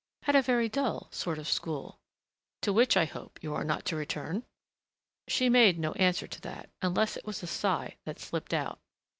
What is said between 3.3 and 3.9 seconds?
you are not